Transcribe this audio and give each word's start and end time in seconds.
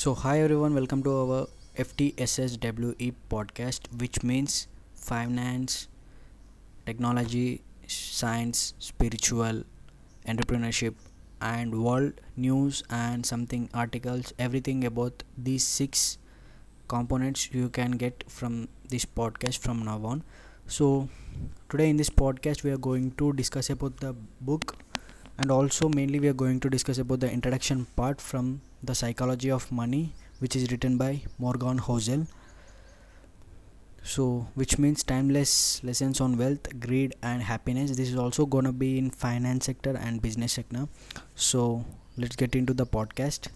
So, 0.00 0.14
hi 0.14 0.40
everyone, 0.40 0.74
welcome 0.74 1.02
to 1.02 1.10
our 1.14 1.46
FTSSWE 1.76 3.12
podcast, 3.28 3.80
which 4.00 4.22
means 4.22 4.66
finance, 4.94 5.88
technology, 6.86 7.60
science, 7.86 8.72
spiritual, 8.78 9.64
entrepreneurship, 10.26 10.94
and 11.42 11.84
world 11.84 12.14
news 12.34 12.82
and 12.88 13.26
something 13.26 13.68
articles, 13.74 14.32
everything 14.38 14.86
about 14.86 15.22
these 15.36 15.64
six 15.64 16.16
components 16.88 17.50
you 17.52 17.68
can 17.68 17.90
get 17.90 18.24
from 18.26 18.68
this 18.88 19.04
podcast 19.04 19.58
from 19.58 19.84
now 19.84 20.00
on. 20.02 20.24
So, 20.66 21.10
today 21.68 21.90
in 21.90 21.98
this 21.98 22.08
podcast, 22.08 22.62
we 22.62 22.70
are 22.70 22.78
going 22.78 23.10
to 23.18 23.34
discuss 23.34 23.68
about 23.68 23.98
the 23.98 24.14
book 24.40 24.78
and 25.40 25.50
also 25.50 25.88
mainly 25.88 26.20
we 26.20 26.28
are 26.28 26.38
going 26.40 26.60
to 26.60 26.68
discuss 26.68 26.98
about 26.98 27.20
the 27.20 27.30
introduction 27.32 27.86
part 27.96 28.20
from 28.20 28.60
the 28.82 28.94
psychology 28.94 29.50
of 29.50 29.72
money 29.72 30.12
which 30.40 30.54
is 30.54 30.70
written 30.70 30.98
by 30.98 31.22
morgan 31.38 31.78
housel. 31.78 32.26
So 34.02 34.48
which 34.54 34.78
means 34.78 35.02
timeless 35.02 35.82
lessons 35.82 36.20
on 36.20 36.36
wealth 36.36 36.68
greed 36.80 37.14
and 37.22 37.42
happiness. 37.42 37.96
This 37.96 38.10
is 38.10 38.16
also 38.16 38.44
going 38.44 38.66
to 38.66 38.72
be 38.72 38.98
in 38.98 39.10
finance 39.10 39.66
sector 39.66 39.96
and 39.96 40.20
business 40.20 40.52
sector. 40.52 40.88
So 41.34 41.84
let's 42.18 42.36
get 42.36 42.54
into 42.54 42.74
the 42.74 42.86
podcast. 42.86 43.48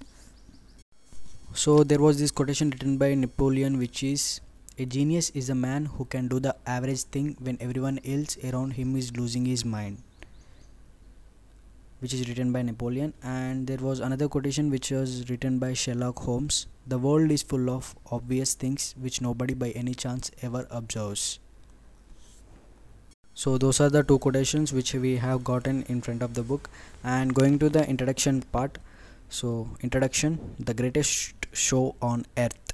So 1.53 1.85
there 1.85 2.01
was 2.01 2.19
this 2.19 2.31
quotation 2.31 2.71
written 2.71 2.97
by 2.97 3.15
napoleon 3.15 3.79
which 3.79 4.03
is 4.03 4.41
a 4.79 4.87
genius 4.87 5.31
is 5.31 5.51
a 5.51 5.55
man 5.55 5.85
who 5.85 6.07
can 6.07 6.29
do 6.29 6.41
the 6.41 6.57
average 6.67 7.03
thing 7.03 7.37
when 7.41 7.59
everyone 7.61 8.01
else 8.07 8.39
around 8.43 8.73
him 8.73 8.97
is 8.97 9.17
losing 9.17 9.45
his 9.45 9.65
mind 9.65 10.03
which 12.01 12.13
is 12.13 12.29
written 12.29 12.53
by 12.53 12.63
Napoleon, 12.63 13.15
and 13.23 13.67
there 13.67 13.79
was 13.79 14.01
another 14.01 14.29
quotation 14.29 14.71
which 14.71 14.91
was 14.91 15.29
written 15.31 15.59
by 15.59 15.73
Sherlock 15.73 16.19
Holmes 16.19 16.67
The 16.87 16.99
world 16.99 17.31
is 17.31 17.43
full 17.43 17.71
of 17.71 17.95
obvious 18.11 18.55
things 18.55 18.95
which 18.99 19.21
nobody 19.21 19.55
by 19.55 19.71
any 19.71 19.95
chance 19.95 20.31
ever 20.43 20.67
observes. 20.71 21.39
So, 23.35 23.59
those 23.59 23.81
are 23.81 23.91
the 23.91 24.03
two 24.03 24.19
quotations 24.19 24.73
which 24.73 24.95
we 24.95 25.17
have 25.17 25.43
gotten 25.43 25.83
in 25.85 26.03
front 26.03 26.23
of 26.23 26.35
the 26.35 26.43
book, 26.43 26.71
and 27.03 27.35
going 27.35 27.59
to 27.61 27.69
the 27.69 27.89
introduction 27.89 28.43
part. 28.53 28.79
So, 29.29 29.71
introduction 29.81 30.39
The 30.61 30.75
greatest 30.75 31.47
show 31.53 31.97
on 32.03 32.27
earth 32.37 32.74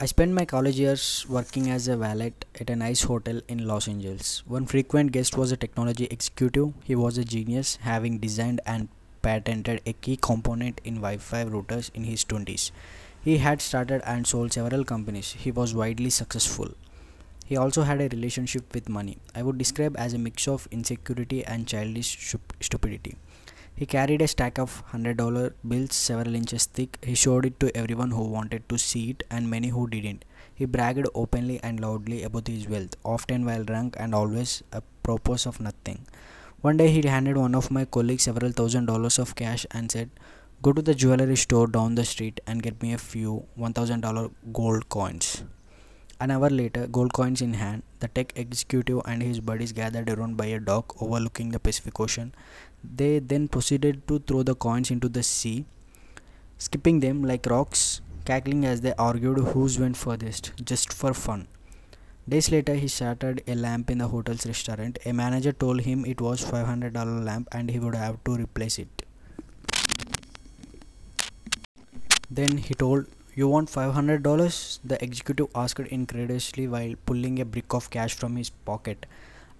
I 0.00 0.06
spent 0.06 0.32
my 0.32 0.44
college 0.44 0.78
years 0.78 1.24
working 1.28 1.70
as 1.70 1.86
a 1.86 1.96
valet 1.96 2.32
at 2.60 2.70
a 2.70 2.76
nice 2.76 3.02
hotel 3.02 3.40
in 3.46 3.66
Los 3.66 3.86
Angeles. 3.86 4.42
One 4.46 4.66
frequent 4.66 5.12
guest 5.12 5.36
was 5.36 5.52
a 5.52 5.56
technology 5.56 6.08
executive. 6.10 6.72
He 6.82 6.94
was 6.96 7.18
a 7.18 7.24
genius, 7.24 7.76
having 7.82 8.18
designed 8.18 8.60
and 8.66 8.88
patented 9.22 9.80
a 9.86 9.92
key 9.92 10.16
component 10.16 10.80
in 10.82 10.96
Wi 10.96 11.18
Fi 11.18 11.44
routers 11.44 11.90
in 11.94 12.04
his 12.04 12.24
20s. 12.24 12.70
He 13.22 13.38
had 13.38 13.60
started 13.60 14.02
and 14.04 14.26
sold 14.26 14.52
several 14.52 14.84
companies. 14.84 15.32
He 15.32 15.52
was 15.52 15.74
widely 15.74 16.10
successful. 16.10 16.70
He 17.46 17.56
also 17.56 17.82
had 17.82 18.00
a 18.00 18.08
relationship 18.08 18.74
with 18.74 18.88
money. 18.88 19.18
I 19.34 19.42
would 19.42 19.58
describe 19.58 19.96
as 19.96 20.14
a 20.14 20.18
mix 20.18 20.48
of 20.48 20.66
insecurity 20.70 21.44
and 21.44 21.68
childish 21.68 22.34
stupidity. 22.60 23.16
He 23.74 23.86
carried 23.86 24.22
a 24.22 24.28
stack 24.28 24.58
of 24.58 24.82
$100 24.92 25.54
bills 25.66 25.94
several 25.94 26.34
inches 26.34 26.66
thick. 26.66 26.98
He 27.02 27.14
showed 27.14 27.46
it 27.46 27.58
to 27.60 27.76
everyone 27.76 28.10
who 28.10 28.24
wanted 28.24 28.68
to 28.68 28.78
see 28.78 29.10
it 29.10 29.22
and 29.30 29.50
many 29.50 29.68
who 29.68 29.88
didn't. 29.88 30.24
He 30.54 30.66
bragged 30.66 31.08
openly 31.14 31.58
and 31.62 31.80
loudly 31.80 32.22
about 32.22 32.48
his 32.48 32.68
wealth, 32.68 32.94
often 33.04 33.44
while 33.44 33.64
drunk 33.64 33.96
and 33.98 34.14
always 34.14 34.62
a 34.72 34.82
purpose 35.02 35.46
of 35.46 35.60
nothing. 35.60 36.06
One 36.60 36.76
day 36.76 36.90
he 36.90 37.06
handed 37.08 37.36
one 37.36 37.54
of 37.54 37.70
my 37.70 37.84
colleagues 37.84 38.22
several 38.24 38.52
thousand 38.52 38.86
dollars 38.86 39.18
of 39.18 39.34
cash 39.34 39.66
and 39.72 39.90
said, 39.90 40.10
Go 40.62 40.72
to 40.72 40.80
the 40.82 40.94
jewelry 40.94 41.34
store 41.34 41.66
down 41.66 41.96
the 41.96 42.04
street 42.04 42.40
and 42.46 42.62
get 42.62 42.80
me 42.80 42.92
a 42.92 42.98
few 42.98 43.46
$1,000 43.58 44.30
gold 44.52 44.88
coins. 44.88 45.42
An 46.20 46.30
hour 46.30 46.48
later, 46.48 46.86
gold 46.86 47.12
coins 47.12 47.42
in 47.42 47.54
hand, 47.54 47.82
the 47.98 48.06
tech 48.06 48.32
executive 48.36 49.00
and 49.06 49.20
his 49.20 49.40
buddies 49.40 49.72
gathered 49.72 50.08
around 50.08 50.36
by 50.36 50.46
a 50.46 50.60
dock 50.60 51.02
overlooking 51.02 51.48
the 51.48 51.58
Pacific 51.58 51.98
Ocean. 51.98 52.32
They 52.84 53.20
then 53.20 53.48
proceeded 53.48 54.06
to 54.08 54.18
throw 54.18 54.42
the 54.42 54.54
coins 54.54 54.90
into 54.90 55.08
the 55.08 55.22
sea, 55.22 55.64
skipping 56.58 57.00
them 57.00 57.22
like 57.22 57.46
rocks, 57.46 58.00
cackling 58.24 58.64
as 58.64 58.80
they 58.80 58.94
argued 58.94 59.38
whose 59.38 59.78
went 59.78 59.96
furthest, 59.96 60.52
just 60.64 60.92
for 60.92 61.14
fun. 61.14 61.46
Days 62.28 62.50
later, 62.50 62.74
he 62.74 62.86
shattered 62.86 63.42
a 63.48 63.54
lamp 63.54 63.90
in 63.90 63.98
the 63.98 64.08
hotel's 64.08 64.46
restaurant. 64.46 64.98
A 65.04 65.12
manager 65.12 65.52
told 65.52 65.80
him 65.80 66.04
it 66.04 66.20
was 66.20 66.44
$500 66.44 67.24
lamp 67.24 67.48
and 67.50 67.70
he 67.70 67.80
would 67.80 67.96
have 67.96 68.22
to 68.24 68.36
replace 68.36 68.78
it. 68.78 69.02
Then 72.30 72.58
he 72.58 72.74
told, 72.74 73.06
You 73.34 73.48
want 73.48 73.68
$500? 73.70 74.78
The 74.84 75.02
executive 75.02 75.48
asked 75.54 75.80
incredulously 75.80 76.68
while 76.68 76.94
pulling 77.06 77.40
a 77.40 77.44
brick 77.44 77.74
of 77.74 77.90
cash 77.90 78.14
from 78.14 78.36
his 78.36 78.50
pocket 78.50 79.06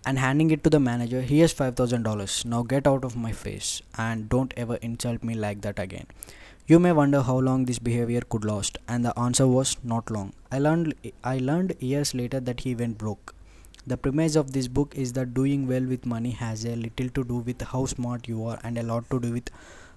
and 0.05 0.19
handing 0.19 0.51
it 0.51 0.65
to 0.65 0.71
the 0.71 0.81
manager. 0.81 1.21
Here's 1.21 1.55
$5,000. 1.55 2.45
Now 2.45 2.63
get 2.63 2.87
out 2.87 3.05
of 3.05 3.17
my 3.17 3.33
face 3.33 3.83
and 3.97 4.29
don't 4.29 4.53
ever 4.57 4.77
insult 4.77 5.23
me 5.23 5.35
like 5.35 5.61
that 5.63 5.79
again. 5.79 6.07
You 6.67 6.79
may 6.79 6.93
wonder 6.93 7.23
how 7.23 7.39
long 7.39 7.65
this 7.65 7.79
behavior 7.79 8.21
could 8.21 8.45
last, 8.45 8.79
and 8.87 9.05
the 9.05 9.19
answer 9.19 9.47
was 9.49 9.77
not 9.83 10.11
long. 10.11 10.33
I 10.51 10.61
learned 10.61 10.95
I 11.25 11.39
learned 11.39 11.75
years 11.81 12.15
later 12.15 12.39
that 12.39 12.61
he 12.61 12.75
went 12.75 12.99
broke. 12.99 13.35
The 13.85 13.97
premise 13.97 14.37
of 14.37 14.53
this 14.53 14.69
book 14.69 14.95
is 14.95 15.13
that 15.15 15.35
doing 15.35 15.67
well 15.67 15.85
with 15.85 16.07
money 16.07 16.31
has 16.31 16.65
a 16.65 16.77
little 16.77 17.09
to 17.09 17.25
do 17.25 17.39
with 17.39 17.61
how 17.63 17.87
smart 17.87 18.29
you 18.29 18.45
are 18.47 18.61
and 18.63 18.79
a 18.79 18.85
lot 18.85 19.11
to 19.11 19.19
do 19.19 19.33
with 19.33 19.51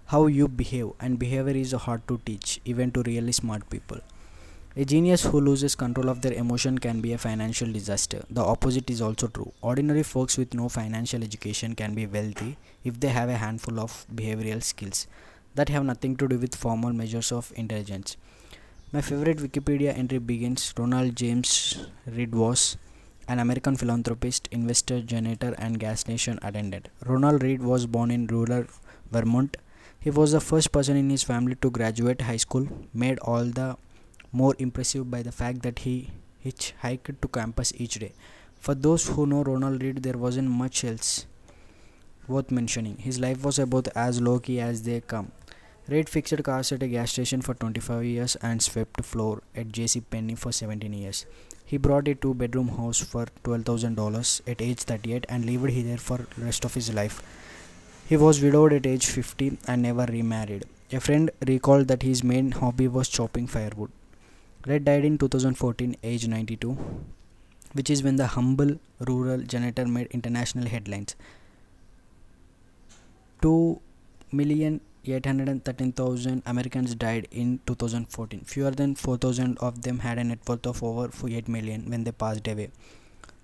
how 0.08 0.26
you 0.26 0.48
behave 0.48 0.90
and 1.00 1.20
behavior 1.20 1.56
is 1.56 1.72
hard 1.72 2.08
to 2.08 2.20
teach 2.26 2.60
even 2.66 2.92
to 2.94 3.04
really 3.04 3.32
smart 3.32 3.70
people. 3.70 4.00
A 4.78 4.84
genius 4.84 5.24
who 5.24 5.40
loses 5.40 5.74
control 5.74 6.10
of 6.10 6.22
their 6.22 6.34
emotion 6.34 6.78
can 6.78 7.00
be 7.00 7.14
a 7.14 7.18
financial 7.18 7.72
disaster. 7.72 8.26
The 8.30 8.44
opposite 8.44 8.90
is 8.90 9.02
also 9.02 9.28
true. 9.28 9.54
Ordinary 9.62 10.04
folks 10.04 10.38
with 10.38 10.54
no 10.54 10.68
financial 10.68 11.24
education 11.24 11.76
can 11.76 11.94
be 11.94 12.06
wealthy 12.06 12.58
if 12.84 13.00
they 13.00 13.08
have 13.08 13.30
a 13.30 13.38
handful 13.38 13.80
of 13.80 14.06
behavioral 14.14 14.62
skills 14.62 15.08
that 15.56 15.70
have 15.70 15.86
nothing 15.86 16.18
to 16.18 16.28
do 16.28 16.38
with 16.38 16.54
formal 16.54 16.92
measures 16.92 17.32
of 17.32 17.54
intelligence. 17.56 18.18
My 18.92 19.00
favorite 19.00 19.38
Wikipedia 19.38 19.98
entry 19.98 20.18
begins 20.18 20.74
Ronald 20.78 21.16
James 21.16 21.88
Read 22.06 22.36
was 22.36 22.76
an 23.30 23.40
American 23.40 23.78
philanthropist, 23.78 24.50
investor, 24.52 25.00
janitor, 25.00 25.56
and 25.58 25.80
gas 25.80 26.02
station 26.02 26.38
attendant. 26.42 26.90
Ronald 27.06 27.44
Read 27.44 27.64
was 27.64 27.86
born 27.86 28.12
in 28.12 28.28
rural 28.28 28.66
Vermont. 29.10 29.56
He 30.02 30.10
was 30.10 30.34
the 30.34 30.42
first 30.42 30.74
person 30.74 30.98
in 30.98 31.10
his 31.10 31.24
family 31.24 31.56
to 31.62 31.72
graduate 31.72 32.20
high 32.20 32.36
school, 32.36 32.68
made 32.94 33.20
all 33.20 33.46
the 33.46 33.78
more 34.42 34.56
impressive 34.60 35.10
by 35.10 35.22
the 35.28 35.32
fact 35.32 35.62
that 35.64 35.80
he 35.80 36.10
hitchhiked 36.46 37.22
to 37.22 37.28
campus 37.40 37.74
each 37.78 37.96
day. 38.04 38.14
For 38.60 38.76
those 38.76 39.08
who 39.08 39.26
know 39.26 39.44
Ronald 39.44 39.82
Read, 39.82 40.04
there 40.04 40.18
wasn't 40.18 40.50
much 40.50 40.84
else 40.84 41.26
worth 42.28 42.52
mentioning. 42.52 42.98
His 42.98 43.20
life 43.20 43.44
was 43.44 43.60
about 43.60 43.88
as 43.96 44.22
low 44.22 44.40
key 44.40 44.60
as 44.60 44.84
they 44.84 45.02
come. 45.02 45.32
Read 45.88 46.10
fixed 46.10 46.44
cars 46.44 46.72
at 46.72 46.84
a 46.84 46.88
gas 46.88 47.12
station 47.12 47.42
for 47.42 47.54
25 47.54 48.04
years 48.04 48.36
and 48.38 48.62
swept 48.62 49.04
floor 49.06 49.44
at 49.56 49.68
JC 49.68 50.04
Penney 50.10 50.36
for 50.36 50.52
17 50.52 50.92
years. 50.92 51.26
He 51.64 51.78
bought 51.78 52.08
a 52.08 52.16
two-bedroom 52.16 52.70
house 52.78 53.02
for 53.02 53.28
$12,000 53.44 54.42
at 54.52 54.62
age 54.62 54.80
38 54.80 55.26
and 55.30 55.46
lived 55.46 55.70
here 55.70 55.98
for 55.98 56.18
the 56.18 56.46
rest 56.46 56.66
of 56.66 56.74
his 56.74 56.94
life. 56.94 57.22
He 58.08 58.18
was 58.18 58.42
widowed 58.42 58.74
at 58.74 58.86
age 58.86 59.06
50 59.06 59.60
and 59.68 59.84
never 59.84 60.06
remarried. 60.06 60.66
A 60.92 61.00
friend 61.00 61.32
recalled 61.48 61.88
that 61.88 62.04
his 62.04 62.24
main 62.24 62.52
hobby 62.52 62.88
was 62.88 63.10
chopping 63.10 63.48
firewood. 63.48 63.92
Read 64.68 64.84
died 64.84 65.06
in 65.06 65.20
2014, 65.20 65.96
age 66.04 66.28
92, 66.28 66.76
which 67.74 67.92
is 67.92 68.02
when 68.02 68.16
the 68.16 68.26
humble 68.26 68.80
rural 69.00 69.42
janitor 69.42 69.86
made 69.86 70.08
international 70.08 70.68
headlines. 70.68 71.16
2,813,000 73.44 76.42
Americans 76.48 76.96
died 76.96 77.28
in 77.30 77.60
2014. 77.68 78.42
Fewer 78.46 78.72
than 78.72 78.96
4,000 78.96 79.60
of 79.60 79.84
them 79.84 80.00
had 80.00 80.18
a 80.18 80.24
net 80.24 80.40
worth 80.48 80.66
of 80.66 80.82
over 80.82 81.12
8 81.28 81.48
million 81.48 81.88
when 81.88 82.04
they 82.04 82.12
passed 82.12 82.48
away. 82.48 82.72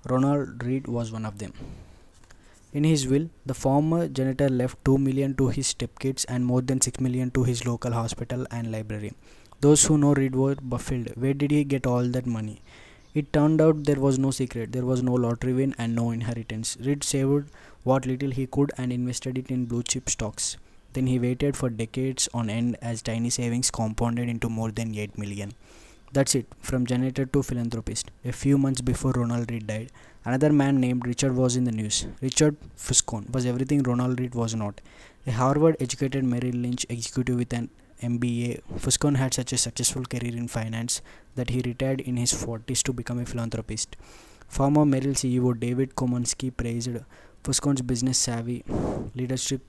Ronald 0.10 0.64
Read 0.64 0.88
was 0.88 1.12
one 1.12 1.28
of 1.28 1.38
them. 1.38 1.54
In 2.74 2.84
his 2.84 3.08
will, 3.08 3.30
the 3.46 3.54
former 3.54 4.08
janitor 4.08 4.50
left 4.50 4.84
2 4.86 4.98
million 4.98 5.36
to 5.36 5.50
his 5.50 5.72
stepkids 5.72 6.26
and 6.28 6.48
more 6.48 6.62
than 6.62 6.82
6 6.82 7.00
million 7.00 7.30
to 7.32 7.44
his 7.44 7.64
local 7.68 7.92
hospital 7.92 8.48
and 8.50 8.72
library. 8.72 9.14
Those 9.62 9.86
who 9.86 9.96
know 9.96 10.14
Read 10.16 10.36
were 10.36 10.56
baffled. 10.60 11.10
Where 11.16 11.36
did 11.36 11.52
he 11.52 11.64
get 11.64 11.86
all 11.86 12.04
that 12.04 12.26
money? 12.26 12.64
It 13.14 13.32
turned 13.32 13.62
out 13.62 13.84
there 13.84 14.00
was 14.00 14.18
no 14.18 14.32
secret. 14.32 14.72
There 14.72 14.86
was 14.86 15.04
no 15.04 15.14
lottery 15.14 15.54
win 15.54 15.76
and 15.78 15.94
no 15.94 16.10
inheritance. 16.10 16.78
Read 16.80 17.04
saved 17.04 17.52
what 17.84 18.08
little 18.08 18.32
he 18.32 18.48
could 18.48 18.72
and 18.80 18.92
invested 18.92 19.38
it 19.38 19.52
in 19.52 19.66
blue 19.66 19.84
chip 19.84 20.10
stocks. 20.10 20.58
Then 20.94 21.06
he 21.06 21.20
waited 21.20 21.56
for 21.56 21.70
decades 21.70 22.28
on 22.34 22.50
end 22.50 22.76
as 22.82 23.04
tiny 23.04 23.30
savings 23.30 23.70
compounded 23.70 24.30
into 24.30 24.50
more 24.50 24.72
than 24.72 24.96
8 24.96 25.20
million. 25.20 25.54
That's 26.12 26.34
it, 26.34 26.48
from 26.60 26.88
janitor 26.88 27.28
to 27.28 27.44
philanthropist. 27.44 28.10
A 28.26 28.32
few 28.32 28.58
months 28.58 28.82
before 28.82 29.12
Ronald 29.12 29.52
Read 29.52 29.68
died, 29.68 29.92
another 30.26 30.52
man 30.52 30.82
named 30.82 31.06
Richard 31.06 31.36
was 31.36 31.56
in 31.56 31.66
the 31.66 31.72
news. 31.72 32.08
Richard 32.20 32.58
Fuscone 32.76 33.32
was 33.32 33.46
everything 33.46 33.84
Ronald 33.84 34.20
Read 34.20 34.34
was 34.34 34.56
not. 34.56 34.82
A 35.28 35.32
Harvard 35.32 35.78
educated 35.80 36.24
Merrill 36.24 36.56
Lynch 36.56 36.86
executive 36.90 37.38
with 37.38 37.54
an 37.54 37.70
MBA, 38.02 38.62
Fuscone 38.80 39.16
had 39.16 39.34
such 39.34 39.54
a 39.54 39.58
successful 39.58 40.04
career 40.06 40.36
in 40.36 40.48
finance 40.48 41.02
that 41.36 41.52
he 41.52 41.62
retired 41.64 42.02
in 42.02 42.18
his 42.18 42.34
40s 42.34 42.82
to 42.84 42.94
become 42.94 43.20
a 43.20 43.26
philanthropist. 43.26 43.96
Former 44.48 44.86
Merrill 44.86 45.14
CEO 45.14 45.60
David 45.60 45.96
Komansky 45.96 46.56
praised 46.56 46.90
Fuscone's 47.44 47.82
business 47.82 48.18
savvy, 48.18 48.64
leadership 49.16 49.62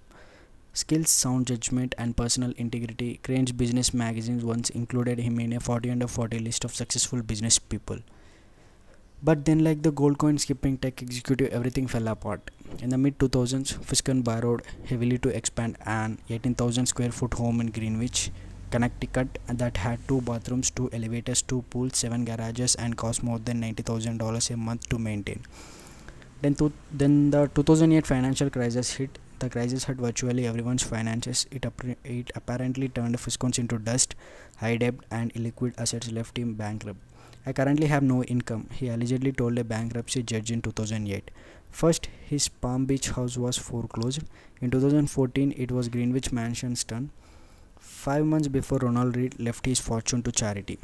skills, 0.73 1.11
sound 1.11 1.47
judgment, 1.47 1.95
and 1.99 2.17
personal 2.17 2.53
integrity. 2.57 3.21
Crain's 3.23 3.53
Business 3.53 3.93
magazine 3.93 4.45
once 4.47 4.71
included 4.71 5.19
him 5.19 5.39
in 5.39 5.53
a 5.53 5.61
40 5.61 5.91
under 5.91 6.07
40 6.07 6.39
list 6.39 6.65
of 6.65 6.75
successful 6.75 7.23
business 7.23 7.59
people. 7.59 7.99
But 9.25 9.45
then, 9.45 9.63
like 9.63 9.83
the 9.83 9.93
gold 9.93 10.19
coin 10.19 10.37
skipping 10.39 10.79
tech 10.79 11.01
executive, 11.01 11.53
everything 11.53 11.87
fell 11.87 12.09
apart. 12.09 12.51
In 12.81 12.89
the 12.91 12.99
mid 12.99 13.19
2000s, 13.19 13.75
Fuscone 13.79 14.25
borrowed 14.25 14.63
heavily 14.87 15.17
to 15.19 15.29
expand 15.29 15.77
an 15.87 16.19
18,000 16.29 16.87
square 16.87 17.13
foot 17.13 17.35
home 17.35 17.61
in 17.61 17.69
Greenwich, 17.69 18.33
Connecticut 18.73 19.39
that 19.47 19.77
had 19.77 20.01
two 20.09 20.23
bathrooms, 20.23 20.71
two 20.71 20.91
elevators, 20.93 21.41
two 21.41 21.63
pools, 21.71 21.97
seven 21.99 22.25
garages, 22.25 22.75
and 22.75 22.97
cost 22.97 23.23
more 23.23 23.39
than 23.39 23.61
$90,000 23.63 24.51
a 24.51 24.57
month 24.57 24.89
to 24.89 24.99
maintain. 24.99 25.41
Then, 26.41 26.57
to, 26.57 26.73
then 26.91 27.31
the 27.31 27.49
2008 27.55 28.05
financial 28.05 28.51
crisis 28.51 28.95
hit. 28.95 29.21
The 29.39 29.51
crisis 29.51 29.85
hit 29.85 29.99
virtually 29.99 30.49
everyone's 30.49 30.83
finances. 30.83 31.47
It, 31.53 31.65
it 32.05 32.33
apparently 32.35 32.89
turned 32.89 33.15
Fuscone's 33.17 33.59
into 33.59 33.79
dust, 33.79 34.17
high 34.57 34.79
debt, 34.79 34.95
and 35.13 35.33
illiquid 35.35 35.75
assets 35.79 36.11
left 36.11 36.37
him 36.37 36.55
bankrupt. 36.55 36.99
I 37.45 37.53
currently 37.53 37.87
have 37.87 38.05
no 38.05 38.23
income, 38.25 38.69
he 38.73 38.89
allegedly 38.89 39.33
told 39.33 39.59
a 39.59 39.65
bankruptcy 39.65 40.23
judge 40.23 40.53
in 40.53 40.63
2008. 40.63 41.31
First, 41.71 42.09
his 42.29 42.49
Palm 42.49 42.85
Beach 42.85 43.11
house 43.11 43.37
was 43.37 43.59
foreclosed. 43.59 44.23
In 44.61 44.71
2014, 44.71 45.55
it 45.57 45.73
was 45.73 45.89
Greenwich 45.89 46.31
Mansion's 46.31 46.85
turn. 46.85 47.11
Five 47.81 48.27
months 48.27 48.47
before 48.47 48.79
Ronald 48.79 49.17
Read 49.17 49.41
left 49.41 49.67
his 49.67 49.81
fortune 49.81 50.23
to 50.23 50.31
charity. 50.31 50.79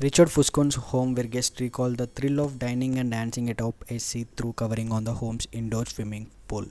Richard 0.00 0.30
Fuscone's 0.30 0.76
home, 0.76 1.14
where 1.14 1.24
guests 1.24 1.60
recall 1.60 1.90
the 1.90 2.06
thrill 2.06 2.40
of 2.40 2.58
dining 2.58 2.98
and 2.98 3.10
dancing 3.10 3.50
atop 3.50 3.84
a 3.88 3.98
see-through 3.98 4.52
covering 4.52 4.92
on 4.92 5.04
the 5.04 5.14
home's 5.14 5.48
indoor 5.50 5.86
swimming 5.86 6.30
pool, 6.46 6.66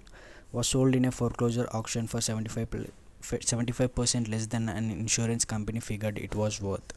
was 0.51 0.67
sold 0.67 0.95
in 0.95 1.05
a 1.05 1.11
foreclosure 1.11 1.67
auction 1.73 2.07
for 2.07 2.21
75 2.21 2.91
75% 3.21 4.29
less 4.29 4.47
than 4.47 4.67
an 4.67 4.89
insurance 4.89 5.45
company 5.45 5.79
figured 5.79 6.17
it 6.17 6.33
was 6.33 6.61
worth. 6.61 6.93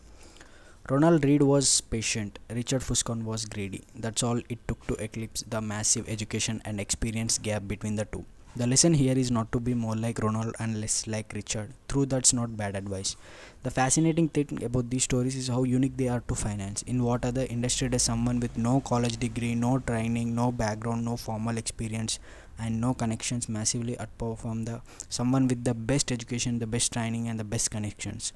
Ronald 0.91 1.25
Read 1.25 1.41
was 1.41 1.81
patient, 1.81 2.39
Richard 2.51 2.83
Fuscone 2.83 3.23
was 3.23 3.47
greedy. 3.47 3.85
That's 3.95 4.23
all 4.23 4.43
it 4.51 4.59
took 4.69 4.87
to 4.87 4.95
eclipse 5.03 5.43
the 5.49 5.63
massive 5.63 6.07
education 6.07 6.61
and 6.67 6.79
experience 6.79 7.39
gap 7.39 7.67
between 7.67 7.97
the 7.97 8.05
two. 8.05 8.27
The 8.55 8.67
lesson 8.67 8.93
here 8.93 9.17
is 9.17 9.31
not 9.31 9.51
to 9.53 9.61
be 9.61 9.73
more 9.73 9.97
like 9.97 10.19
Ronald 10.19 10.55
and 10.59 10.83
less 10.83 11.07
like 11.07 11.33
Richard. 11.35 11.73
True, 11.89 12.05
that's 12.05 12.35
not 12.35 12.59
bad 12.59 12.77
advice. 12.77 13.17
The 13.63 13.71
fascinating 13.71 14.29
thing 14.29 14.63
about 14.63 14.91
these 14.91 15.05
stories 15.05 15.37
is 15.37 15.49
how 15.49 15.63
unique 15.63 15.97
they 15.97 16.09
are 16.09 16.21
to 16.29 16.35
finance. 16.35 16.83
In 16.83 17.03
what 17.03 17.25
other 17.25 17.47
industry 17.49 17.89
does 17.89 18.03
someone 18.03 18.39
with 18.39 18.59
no 18.59 18.81
college 18.81 19.17
degree, 19.17 19.55
no 19.55 19.79
training, 19.79 20.35
no 20.35 20.53
background, 20.53 21.07
no 21.07 21.17
formal 21.17 21.57
experience, 21.57 22.19
and 22.59 22.79
no 22.79 22.93
connections 22.93 23.49
massively 23.49 23.97
outperform 23.97 24.67
the 24.67 24.83
someone 25.09 25.49
with 25.49 25.65
the 25.65 25.73
best 25.73 26.13
education, 26.13 26.59
the 26.59 26.67
best 26.67 26.93
training, 26.93 27.27
and 27.27 27.41
the 27.41 27.45
best 27.45 27.71
connections? 27.71 28.35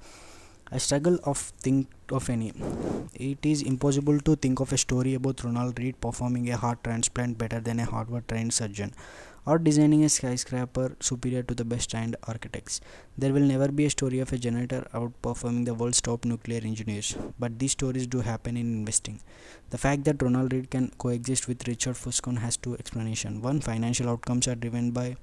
I 0.70 0.78
struggle 0.78 1.18
of 1.24 1.38
think 1.38 1.88
of 2.10 2.28
any. 2.28 2.52
It 3.14 3.38
is 3.42 3.62
impossible 3.62 4.20
to 4.20 4.36
think 4.36 4.60
of 4.60 4.72
a 4.72 4.76
story 4.76 5.14
about 5.14 5.42
Ronald 5.42 5.78
Read 5.78 5.98
performing 5.98 6.50
a 6.50 6.58
heart 6.58 6.84
transplant 6.84 7.38
better 7.38 7.58
than 7.58 7.80
a 7.80 7.86
Harvard 7.86 8.28
trained 8.28 8.52
surgeon 8.52 8.92
or 9.46 9.58
designing 9.58 10.04
a 10.04 10.10
skyscraper 10.10 10.94
superior 11.00 11.42
to 11.42 11.54
the 11.54 11.64
best 11.64 11.90
trained 11.90 12.16
architects. 12.24 12.82
There 13.16 13.32
will 13.32 13.48
never 13.52 13.68
be 13.68 13.86
a 13.86 13.90
story 13.90 14.18
of 14.18 14.30
a 14.34 14.36
generator 14.36 14.86
outperforming 14.92 15.64
the 15.64 15.72
world's 15.72 16.02
top 16.02 16.26
nuclear 16.26 16.60
engineers, 16.62 17.16
but 17.38 17.58
these 17.58 17.72
stories 17.72 18.06
do 18.06 18.20
happen 18.20 18.58
in 18.58 18.66
investing. 18.74 19.22
The 19.70 19.78
fact 19.78 20.04
that 20.04 20.22
Ronald 20.22 20.52
Read 20.52 20.70
can 20.70 20.90
coexist 20.98 21.48
with 21.48 21.66
Richard 21.66 21.94
Fuscone 21.94 22.40
has 22.40 22.58
two 22.58 22.74
explanations. 22.74 23.42
One, 23.42 23.60
financial 23.60 24.10
outcomes 24.10 24.46
are 24.48 24.54
driven 24.54 24.90
by 24.90 25.16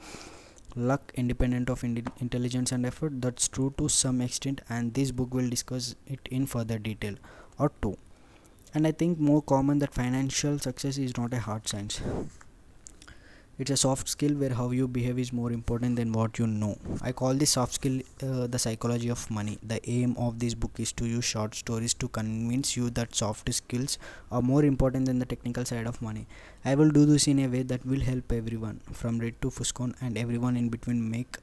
luck 0.75 1.11
independent 1.15 1.69
of 1.69 1.83
intelligence 1.83 2.71
and 2.71 2.85
effort. 2.85 3.21
That's 3.21 3.47
true 3.47 3.73
to 3.77 3.89
some 3.89 4.21
extent 4.21 4.61
and 4.69 4.93
this 4.93 5.11
book 5.11 5.33
will 5.33 5.49
discuss 5.49 5.95
it 6.07 6.19
in 6.29 6.45
further 6.45 6.79
detail. 6.79 7.15
Or 7.57 7.71
two. 7.81 7.97
And 8.73 8.85
i 8.85 8.91
think 8.91 9.19
more 9.19 9.41
common 9.41 9.79
that 9.79 9.93
financial 9.93 10.59
success 10.59 10.97
is 10.97 11.17
not 11.17 11.33
a 11.33 11.39
hard 11.39 11.67
science 11.69 12.01
it's 13.57 13.71
a 13.71 13.77
soft 13.77 14.09
skill 14.09 14.33
where 14.33 14.53
how 14.53 14.71
you 14.71 14.87
behave 14.87 15.17
is 15.17 15.31
more 15.31 15.51
important 15.51 15.95
than 15.95 16.11
what 16.11 16.37
you 16.37 16.45
know. 16.45 16.77
I 17.01 17.13
call 17.13 17.33
this 17.33 17.51
soft 17.51 17.75
skill 17.75 18.01
uh, 18.21 18.47
the 18.47 18.59
psychology 18.59 19.09
of 19.09 19.29
money. 19.31 19.57
The 19.63 19.79
aim 19.89 20.15
of 20.17 20.39
this 20.39 20.53
book 20.53 20.71
is 20.77 20.91
to 20.93 21.05
use 21.05 21.23
short 21.23 21.55
stories 21.55 21.93
to 21.95 22.09
convince 22.09 22.75
you 22.75 22.89
that 22.91 23.15
soft 23.15 23.53
skills 23.53 23.97
are 24.31 24.41
more 24.41 24.65
important 24.65 25.05
than 25.05 25.19
the 25.19 25.25
technical 25.25 25.63
side 25.63 25.87
of 25.87 26.01
money. 26.01 26.27
I 26.65 26.75
will 26.75 26.89
do 26.89 27.05
this 27.05 27.27
in 27.27 27.39
a 27.39 27.47
way 27.47 27.63
that 27.63 27.85
will 27.85 28.01
help 28.01 28.31
everyone 28.33 28.81
from 28.91 29.19
Read 29.19 29.41
to 29.41 29.49
Fuscone 29.49 29.95
and 30.01 30.17
everyone 30.17 30.57
in 30.57 30.67
between 30.69 31.09
make 31.09 31.37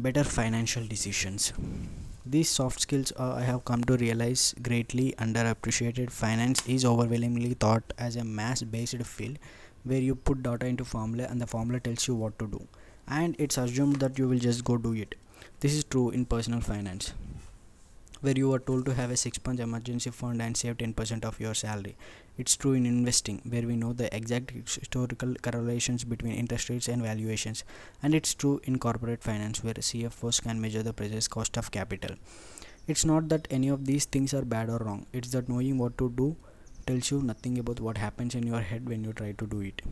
better 0.00 0.24
financial 0.24 0.84
decisions. 0.86 1.52
These 2.26 2.50
soft 2.50 2.80
skills 2.80 3.12
uh, 3.18 3.34
i 3.34 3.42
have 3.42 3.64
come 3.64 3.82
to 3.84 3.96
realize 3.96 4.54
greatly 4.62 5.14
underappreciated 5.18 6.10
finance 6.10 6.62
is 6.66 6.84
overwhelmingly 6.84 7.54
thought 7.54 7.92
as 7.98 8.16
a 8.16 8.24
mass 8.24 8.62
based 8.62 9.02
field 9.04 9.38
where 9.84 10.00
you 10.00 10.14
put 10.14 10.42
data 10.42 10.66
into 10.66 10.84
formula 10.84 11.26
and 11.30 11.40
the 11.40 11.46
formula 11.46 11.80
tells 11.80 12.06
you 12.06 12.14
what 12.14 12.38
to 12.38 12.46
do. 12.46 12.66
And 13.08 13.34
it's 13.38 13.58
assumed 13.58 13.96
that 13.96 14.18
you 14.18 14.28
will 14.28 14.38
just 14.38 14.64
go 14.64 14.76
do 14.76 14.92
it. 14.92 15.14
This 15.60 15.74
is 15.74 15.84
true 15.84 16.10
in 16.10 16.24
personal 16.26 16.60
finance 16.60 17.12
where 18.20 18.34
you 18.36 18.52
are 18.52 18.58
told 18.58 18.84
to 18.84 18.94
have 18.94 19.10
a 19.10 19.16
6 19.16 19.38
month 19.46 19.60
emergency 19.60 20.10
fund 20.10 20.42
and 20.42 20.56
save 20.56 20.76
10% 20.76 21.24
of 21.24 21.40
your 21.40 21.54
salary. 21.54 21.96
It's 22.36 22.56
true 22.56 22.74
in 22.74 22.86
investing 22.86 23.40
where 23.48 23.62
we 23.62 23.76
know 23.76 23.92
the 23.92 24.14
exact 24.14 24.50
historical 24.50 25.34
correlations 25.42 26.04
between 26.04 26.34
interest 26.34 26.68
rates 26.68 26.88
and 26.88 27.02
valuations. 27.02 27.64
And 28.02 28.14
it's 28.14 28.34
true 28.34 28.60
in 28.64 28.78
corporate 28.78 29.22
finance 29.22 29.64
where 29.64 29.74
cfos 29.74 30.42
can 30.42 30.60
measure 30.60 30.82
the 30.82 30.92
precise 30.92 31.28
cost 31.28 31.56
of 31.56 31.70
capital. 31.70 32.16
It's 32.86 33.04
not 33.04 33.28
that 33.30 33.48
any 33.50 33.68
of 33.68 33.86
these 33.86 34.04
things 34.04 34.34
are 34.34 34.44
bad 34.44 34.68
or 34.68 34.78
wrong. 34.78 35.06
It's 35.12 35.30
that 35.30 35.48
knowing 35.48 35.78
what 35.78 35.96
to 35.98 36.10
do 36.10 36.36
tells 36.90 37.10
you 37.10 37.22
nothing 37.22 37.58
about 37.58 37.80
what 37.80 37.98
happens 37.98 38.34
in 38.34 38.46
your 38.52 38.60
head 38.60 38.88
when 38.88 39.04
you 39.04 39.12
try 39.12 39.32
to 39.32 39.46
do 39.46 39.60
it. 39.60 39.82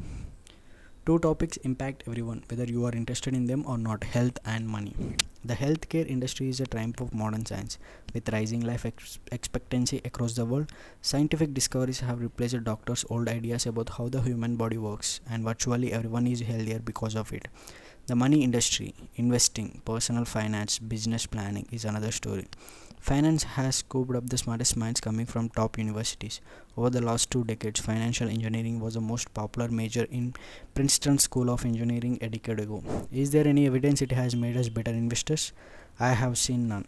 Two 1.07 1.19
topics 1.21 1.57
impact 1.59 2.03
everyone, 2.07 2.43
whether 2.49 2.65
you 2.65 2.85
are 2.85 2.93
interested 2.93 3.35
in 3.35 3.47
them 3.47 3.65
or 3.67 3.79
not 3.79 4.05
health 4.05 4.39
and 4.45 4.69
money. 4.69 4.95
The 5.45 5.55
healthcare 5.55 6.07
industry 6.07 6.49
is 6.51 6.61
a 6.61 6.67
triumph 6.67 7.01
of 7.01 7.15
modern 7.15 7.47
science. 7.47 7.79
With 8.13 8.29
rising 8.31 8.61
life 8.61 8.85
ex- 8.85 9.19
expectancy 9.33 10.03
across 10.05 10.35
the 10.35 10.45
world, 10.45 10.73
scientific 11.01 11.55
discoveries 11.55 12.01
have 12.01 12.21
replaced 12.21 12.63
doctors' 12.65 13.07
old 13.09 13.29
ideas 13.29 13.65
about 13.65 13.91
how 13.97 14.09
the 14.09 14.21
human 14.21 14.57
body 14.57 14.77
works, 14.77 15.21
and 15.31 15.45
virtually 15.45 15.93
everyone 15.93 16.27
is 16.27 16.41
healthier 16.41 16.81
because 16.81 17.15
of 17.15 17.33
it. 17.33 17.49
The 18.07 18.17
money 18.17 18.43
industry, 18.43 18.95
investing, 19.17 19.81
personal 19.85 20.25
finance, 20.25 20.79
business 20.79 21.27
planning 21.27 21.69
is 21.71 21.85
another 21.87 22.13
story. 22.13 22.49
Finance 23.01 23.45
has 23.45 23.77
scooped 23.77 24.15
up 24.15 24.29
the 24.29 24.37
smartest 24.37 24.77
minds 24.77 25.01
coming 25.01 25.25
from 25.25 25.49
top 25.49 25.79
universities. 25.79 26.41
Over 26.77 26.91
the 26.91 27.01
last 27.01 27.31
two 27.31 27.45
decades, 27.45 27.81
financial 27.81 28.29
engineering 28.29 28.81
was 28.81 28.95
the 28.95 29.01
most 29.01 29.33
popular 29.33 29.69
major 29.69 30.07
in 30.11 30.35
Princeton 30.75 31.19
School 31.19 31.51
of 31.51 31.65
Engineering 31.65 32.19
a 32.21 32.29
decade 32.29 32.61
ago. 32.61 32.83
Is 33.11 33.31
there 33.31 33.47
any 33.47 33.67
evidence 33.67 34.03
it 34.03 34.13
has 34.13 34.37
made 34.37 34.57
us 34.57 34.69
better 34.69 34.91
investors? 34.91 35.53
I 36.01 36.11
have 36.11 36.39
seen 36.39 36.69
none. 36.69 36.85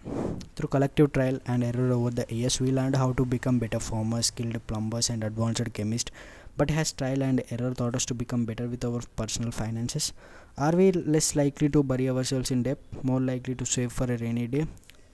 Through 0.57 0.69
collective 0.69 1.13
trial 1.13 1.41
and 1.47 1.65
error 1.65 1.93
over 1.93 2.11
the 2.11 2.27
years, 2.29 2.61
we 2.61 2.71
learned 2.71 2.97
how 2.97 3.13
to 3.15 3.25
become 3.25 3.59
better 3.59 3.81
farmers, 3.81 4.27
skilled 4.27 4.65
plumbers, 4.67 5.11
and 5.11 5.25
advanced 5.25 5.73
chemists. 5.73 6.13
But 6.57 6.71
has 6.71 6.93
trial 6.93 7.23
and 7.23 7.43
error 7.51 7.73
taught 7.73 7.97
us 7.97 8.05
to 8.07 8.15
become 8.15 8.45
better 8.45 8.69
with 8.69 8.85
our 8.85 9.01
personal 9.17 9.51
finances? 9.53 10.13
Are 10.59 10.73
we 10.73 10.93
less 10.93 11.35
likely 11.35 11.71
to 11.71 11.83
bury 11.83 12.11
ourselves 12.11 12.51
in 12.51 12.63
debt, 12.63 12.79
more 13.03 13.21
likely 13.21 13.55
to 13.55 13.65
save 13.65 13.91
for 13.93 14.05
a 14.05 14.17
rainy 14.19 14.47
day? 14.47 14.67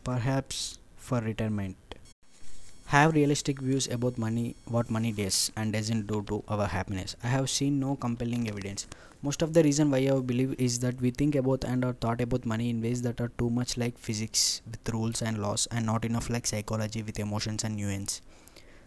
Perhaps 0.05 0.79
for 0.97 1.21
retirement. 1.21 1.76
Have 2.87 3.15
realistic 3.15 3.61
views 3.61 3.88
about 3.88 4.17
money, 4.17 4.55
what 4.67 4.91
money 4.91 5.12
does 5.12 5.50
and 5.57 5.73
doesn't 5.73 6.07
do 6.07 6.23
to 6.29 6.45
our 6.49 6.67
happiness. 6.67 7.17
I 7.23 7.29
have 7.29 7.50
seen 7.50 7.81
no 7.81 7.97
compelling 7.97 8.49
evidence. 8.49 8.87
Most 9.23 9.43
of 9.43 9.55
the 9.55 9.62
reason 9.62 9.91
why 9.91 9.99
I 9.99 10.21
believe 10.21 10.55
is 10.59 10.79
that 10.81 11.00
we 11.00 11.11
think 11.11 11.35
about 11.35 11.65
and 11.65 11.85
are 11.85 11.95
thought 11.95 12.21
about 12.21 12.47
money 12.47 12.71
in 12.71 12.81
ways 12.81 13.03
that 13.03 13.21
are 13.21 13.33
too 13.38 13.50
much 13.50 13.76
like 13.76 13.99
physics 13.99 14.62
with 14.71 14.88
rules 14.95 15.21
and 15.21 15.38
laws 15.43 15.67
and 15.73 15.85
not 15.85 16.05
enough 16.05 16.31
like 16.31 16.47
psychology 16.47 17.03
with 17.03 17.19
emotions 17.19 17.65
and 17.65 17.76
nuance. 17.76 18.23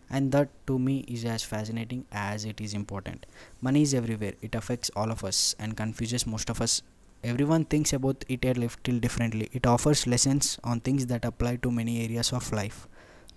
And 0.10 0.32
that 0.32 0.50
to 0.68 0.80
me 0.80 1.00
is 1.08 1.26
as 1.26 1.44
fascinating 1.44 2.06
as 2.12 2.46
it 2.46 2.62
is 2.62 2.74
important. 2.74 3.26
Money 3.62 3.82
is 3.82 3.94
everywhere, 3.94 4.34
it 4.42 4.56
affects 4.56 4.90
all 4.96 5.12
of 5.12 5.24
us 5.24 5.56
and 5.60 5.76
confuses 5.76 6.26
most 6.26 6.50
of 6.50 6.62
us 6.62 6.84
everyone 7.24 7.66
thinks 7.66 7.94
about 7.94 8.24
it 8.28 8.46
a 8.46 8.54
little 8.54 9.00
differently. 9.00 9.50
It 9.54 9.66
offers 9.68 10.08
lessons 10.08 10.60
on 10.64 10.80
things 10.82 11.06
that 11.08 11.26
apply 11.26 11.58
to 11.58 11.72
many 11.72 12.04
areas 12.04 12.32
of 12.34 12.52
life, 12.52 12.88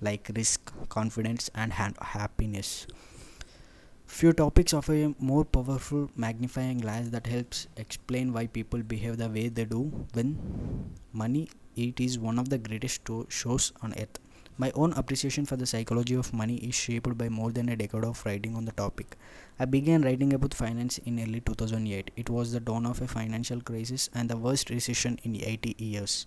like 0.00 0.30
risk, 0.34 0.72
confidence, 0.88 1.50
and 1.54 1.72
ha- 1.72 1.92
happiness. 2.00 2.86
Few 4.06 4.32
topics 4.32 4.74
offer 4.74 4.94
a 4.94 5.14
more 5.18 5.44
powerful 5.44 6.10
magnifying 6.16 6.78
glass 6.78 7.08
that 7.08 7.26
helps 7.26 7.66
explain 7.76 8.32
why 8.32 8.46
people 8.46 8.82
behave 8.82 9.16
the 9.16 9.28
way 9.28 9.48
they 9.48 9.64
do 9.64 10.06
when 10.12 10.92
money 11.12 11.48
it 11.76 11.98
is 11.98 12.18
one 12.18 12.38
of 12.38 12.50
the 12.50 12.58
greatest 12.58 13.08
shows 13.28 13.72
on 13.82 13.94
earth. 13.98 14.18
My 14.58 14.70
own 14.74 14.92
appreciation 14.92 15.46
for 15.46 15.56
the 15.56 15.66
psychology 15.66 16.14
of 16.14 16.34
money 16.34 16.56
is 16.56 16.74
shaped 16.74 17.16
by 17.16 17.30
more 17.30 17.50
than 17.50 17.70
a 17.70 17.76
decade 17.76 18.04
of 18.04 18.24
writing 18.26 18.54
on 18.54 18.66
the 18.66 18.72
topic. 18.72 19.16
I 19.58 19.64
began 19.64 20.02
writing 20.02 20.34
about 20.34 20.52
finance 20.52 20.98
in 20.98 21.18
early 21.18 21.40
2008. 21.40 22.10
It 22.16 22.28
was 22.28 22.52
the 22.52 22.60
dawn 22.60 22.84
of 22.84 23.00
a 23.00 23.08
financial 23.08 23.62
crisis 23.62 24.10
and 24.14 24.28
the 24.28 24.36
worst 24.36 24.68
recession 24.68 25.18
in 25.22 25.36
80 25.36 25.76
years. 25.78 26.26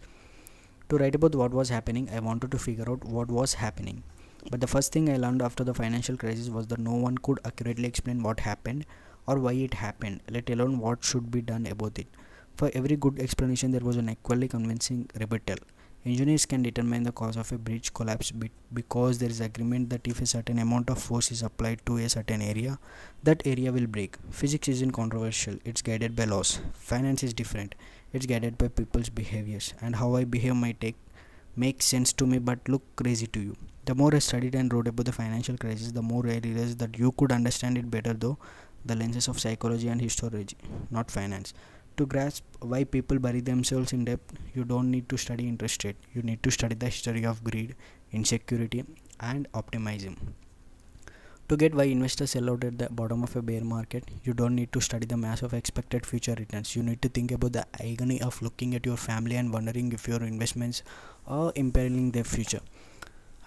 To 0.89 0.97
write 0.97 1.13
about 1.13 1.35
what 1.35 1.51
was 1.51 1.69
happening, 1.69 2.09
I 2.11 2.19
wanted 2.19 2.49
to 2.51 2.57
figure 2.57 2.89
out 2.89 3.05
what 3.05 3.29
was 3.29 3.53
happening. 3.53 4.03
But 4.49 4.59
the 4.59 4.67
first 4.67 4.91
thing 4.91 5.09
I 5.09 5.17
learned 5.17 5.43
after 5.43 5.63
the 5.63 5.73
financial 5.73 6.17
crisis 6.17 6.49
was 6.49 6.67
that 6.67 6.79
no 6.79 6.95
one 6.95 7.19
could 7.19 7.39
accurately 7.45 7.87
explain 7.87 8.23
what 8.23 8.39
happened 8.39 8.85
or 9.27 9.39
why 9.39 9.53
it 9.53 9.75
happened, 9.75 10.21
let 10.29 10.49
alone 10.49 10.79
what 10.79 11.03
should 11.03 11.29
be 11.29 11.41
done 11.41 11.67
about 11.67 11.99
it. 11.99 12.07
For 12.55 12.71
every 12.73 12.95
good 12.95 13.19
explanation, 13.19 13.71
there 13.71 13.81
was 13.81 13.97
an 13.97 14.09
equally 14.09 14.47
convincing 14.47 15.09
rebuttal. 15.19 15.57
Engineers 16.05 16.45
can 16.45 16.61
determine 16.61 17.01
the 17.01 17.11
cause 17.11 17.35
of 17.35 17.51
a 17.51 17.57
bridge 17.57 17.91
collapse 17.91 18.31
because 18.71 19.17
there 19.17 19.29
is 19.29 19.41
agreement 19.41 19.89
that 19.89 20.07
if 20.07 20.21
a 20.21 20.25
certain 20.27 20.59
amount 20.59 20.87
of 20.91 20.99
force 20.99 21.31
is 21.31 21.41
applied 21.41 21.83
to 21.87 21.97
a 21.97 22.07
certain 22.07 22.43
area, 22.43 22.77
that 23.23 23.41
area 23.43 23.71
will 23.71 23.87
break. 23.87 24.15
Physics 24.29 24.67
isn't 24.67 24.91
controversial, 24.91 25.55
it's 25.65 25.81
guided 25.81 26.15
by 26.15 26.25
laws. 26.25 26.59
Finance 26.73 27.23
is 27.23 27.33
different, 27.33 27.73
it's 28.13 28.27
guided 28.27 28.55
by 28.55 28.67
people's 28.67 29.09
behaviors, 29.09 29.73
and 29.81 29.95
how 29.95 30.15
I 30.15 30.25
behave 30.25 30.55
might 30.55 30.79
take 30.79 30.95
make 31.55 31.81
sense 31.81 32.13
to 32.13 32.27
me 32.27 32.37
but 32.37 32.59
look 32.69 32.83
crazy 32.95 33.25
to 33.25 33.39
you. 33.39 33.55
The 33.85 33.95
more 33.95 34.13
I 34.13 34.19
studied 34.19 34.53
and 34.53 34.71
wrote 34.71 34.87
about 34.87 35.07
the 35.07 35.11
financial 35.11 35.57
crisis, 35.57 35.91
the 35.91 36.03
more 36.03 36.27
I 36.27 36.39
realized 36.43 36.77
that 36.79 36.99
you 36.99 37.13
could 37.13 37.31
understand 37.31 37.79
it 37.79 37.89
better 37.89 38.13
though 38.13 38.37
the 38.85 38.95
lenses 38.95 39.27
of 39.27 39.39
psychology 39.39 39.87
and 39.87 39.99
history, 39.99 40.45
not 40.91 41.09
finance. 41.09 41.55
To 41.97 42.05
grasp 42.05 42.43
why 42.59 42.83
people 42.83 43.19
bury 43.19 43.39
themselves 43.39 43.93
in 43.93 44.03
debt, 44.05 44.19
you 44.53 44.65
don't 44.65 44.91
need 44.91 45.07
to 45.09 45.17
study 45.17 45.47
interest 45.47 45.83
rate. 45.85 45.95
You 46.13 46.23
need 46.23 46.43
to 46.43 46.51
study 46.51 46.75
the 46.75 46.87
history 46.87 47.25
of 47.25 47.43
greed, 47.43 47.75
insecurity, 48.11 48.83
and 49.19 49.47
optimism. 49.53 50.17
To 51.47 51.55
get 51.55 51.73
why 51.73 51.83
investors 51.85 52.31
sell 52.31 52.49
out 52.49 52.63
at 52.65 52.77
the 52.79 52.89
bottom 52.89 53.23
of 53.23 53.35
a 53.35 53.41
bear 53.41 53.63
market, 53.63 54.03
you 54.23 54.33
don't 54.33 54.55
need 54.55 54.73
to 54.73 54.81
study 54.81 55.05
the 55.05 55.15
mass 55.15 55.41
of 55.41 55.53
expected 55.53 56.05
future 56.05 56.35
returns. 56.37 56.75
You 56.75 56.83
need 56.83 57.01
to 57.03 57.07
think 57.07 57.31
about 57.31 57.53
the 57.53 57.65
agony 57.81 58.21
of 58.21 58.41
looking 58.41 58.75
at 58.75 58.85
your 58.85 58.97
family 58.97 59.35
and 59.37 59.53
wondering 59.53 59.93
if 59.93 60.07
your 60.07 60.21
investments 60.23 60.83
are 61.27 61.53
imperiling 61.55 62.11
their 62.11 62.23
future. 62.23 62.61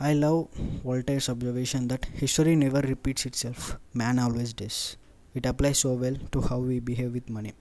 I 0.00 0.14
love 0.14 0.48
Voltaire's 0.84 1.28
observation 1.28 1.88
that 1.88 2.04
history 2.04 2.54
never 2.54 2.80
repeats 2.80 3.26
itself, 3.26 3.76
man 3.92 4.18
always 4.18 4.52
does. 4.52 4.96
It 5.34 5.44
applies 5.44 5.80
so 5.80 5.94
well 5.94 6.16
to 6.32 6.40
how 6.40 6.58
we 6.58 6.78
behave 6.78 7.12
with 7.12 7.28
money. 7.28 7.52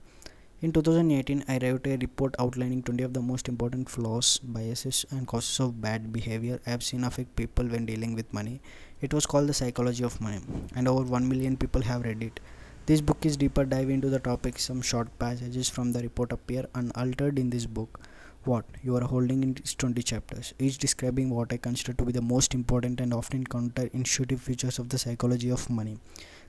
In 0.60 0.72
2018, 0.72 1.44
I 1.46 1.58
wrote 1.58 1.86
a 1.86 1.96
report 1.98 2.34
outlining 2.40 2.82
20 2.82 3.04
of 3.04 3.14
the 3.14 3.22
most 3.22 3.48
important 3.48 3.88
flaws, 3.88 4.40
biases, 4.42 5.06
and 5.08 5.24
causes 5.24 5.60
of 5.60 5.80
bad 5.80 6.12
behavior 6.12 6.58
I 6.66 6.70
have 6.70 6.82
seen 6.82 7.04
affect 7.04 7.36
people 7.36 7.64
when 7.68 7.86
dealing 7.86 8.16
with 8.16 8.34
money. 8.34 8.60
It 9.00 9.14
was 9.14 9.24
called 9.24 9.46
The 9.46 9.54
Psychology 9.54 10.02
of 10.02 10.20
Money, 10.20 10.40
and 10.74 10.88
over 10.88 11.04
1 11.04 11.28
million 11.28 11.56
people 11.56 11.82
have 11.82 12.02
read 12.02 12.24
it. 12.24 12.40
This 12.86 13.00
book 13.00 13.24
is 13.24 13.36
deeper 13.36 13.64
dive 13.64 13.88
into 13.88 14.10
the 14.10 14.18
topic. 14.18 14.58
Some 14.58 14.82
short 14.82 15.16
passages 15.20 15.68
from 15.68 15.92
the 15.92 16.00
report 16.00 16.32
appear 16.32 16.66
unaltered 16.74 17.38
in 17.38 17.50
this 17.50 17.66
book. 17.66 18.00
What 18.42 18.64
you 18.82 18.96
are 18.96 19.04
holding 19.04 19.44
in 19.44 19.56
is 19.62 19.76
20 19.76 20.02
chapters, 20.02 20.54
each 20.58 20.78
describing 20.78 21.30
what 21.30 21.52
I 21.52 21.58
consider 21.58 21.92
to 21.92 22.04
be 22.04 22.10
the 22.10 22.20
most 22.20 22.52
important 22.52 23.00
and 23.00 23.14
often 23.14 23.44
counterintuitive 23.44 24.40
features 24.40 24.80
of 24.80 24.88
the 24.88 24.98
psychology 24.98 25.50
of 25.50 25.70
money. 25.70 25.98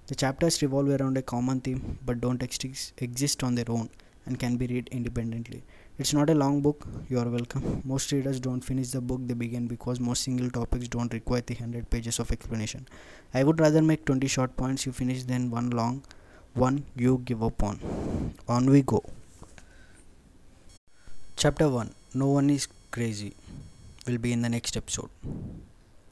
The 0.09 0.15
chapters 0.15 0.63
revolve 0.63 0.89
around 0.89 1.19
a 1.19 1.21
common 1.21 1.61
theme 1.61 1.99
but 2.03 2.19
don't 2.19 2.41
ex- 2.41 2.93
exist 2.97 3.43
on 3.43 3.53
their 3.53 3.69
own 3.69 3.91
and 4.25 4.39
can 4.39 4.57
be 4.57 4.65
read 4.65 4.87
independently. 4.91 5.61
It's 5.99 6.15
not 6.15 6.31
a 6.31 6.33
long 6.33 6.61
book, 6.61 6.87
you 7.09 7.19
are 7.19 7.29
welcome. 7.29 7.83
Most 7.85 8.11
readers 8.11 8.39
don't 8.39 8.61
finish 8.61 8.87
the 8.89 9.01
book 9.01 9.19
they 9.25 9.35
begin 9.35 9.67
because 9.67 9.99
most 9.99 10.23
single 10.23 10.49
topics 10.49 10.87
don't 10.87 11.13
require 11.13 11.41
the 11.41 11.53
100 11.53 11.91
pages 11.91 12.17
of 12.17 12.31
explanation. 12.31 12.87
I 13.35 13.43
would 13.43 13.59
rather 13.59 13.83
make 13.83 14.03
20 14.05 14.25
short 14.25 14.57
points 14.57 14.87
you 14.87 14.93
finish 14.93 15.25
than 15.25 15.51
one 15.51 15.69
long 15.69 16.03
one 16.55 16.85
you 16.95 17.21
give 17.23 17.43
up 17.43 17.61
on. 17.61 17.79
On 18.47 18.65
we 18.65 18.81
go. 18.81 19.03
Chapter 21.35 21.69
1 21.69 21.93
No 22.15 22.29
one 22.29 22.49
is 22.49 22.67
crazy 22.89 23.35
will 24.07 24.17
be 24.17 24.33
in 24.33 24.41
the 24.41 24.49
next 24.49 24.75
episode. 24.75 25.11